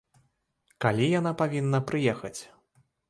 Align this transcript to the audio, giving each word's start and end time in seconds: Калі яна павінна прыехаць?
Калі 0.85 1.05
яна 1.19 1.33
павінна 1.41 1.83
прыехаць? 1.91 2.37